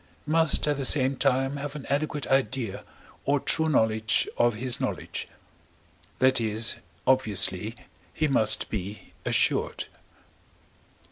must 0.25 0.67
at 0.67 0.77
the 0.77 0.83
same 0.83 1.15
time 1.15 1.57
have 1.57 1.75
an 1.75 1.85
adequate 1.85 2.25
idea 2.25 2.83
or 3.23 3.39
true 3.39 3.69
knowledge 3.69 4.27
of 4.35 4.55
his 4.55 4.79
knowledge; 4.79 5.27
that 6.17 6.41
is, 6.41 6.77
obviously, 7.05 7.75
he 8.11 8.27
must 8.27 8.67
be 8.71 9.13
assured. 9.25 9.85